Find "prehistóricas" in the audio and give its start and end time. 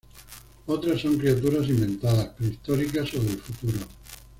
2.29-3.13